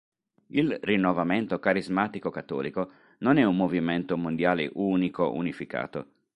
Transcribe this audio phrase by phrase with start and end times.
[0.47, 6.07] Il Rinnovamento carismatico cattolico non è un movimento mondiale unico, unificato.